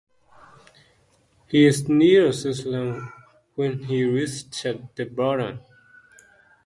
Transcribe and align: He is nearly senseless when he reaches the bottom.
He 1.45 1.63
is 1.67 1.87
nearly 1.87 2.31
senseless 2.31 3.03
when 3.53 3.83
he 3.83 4.03
reaches 4.03 4.45
the 4.95 5.03
bottom. 5.05 5.59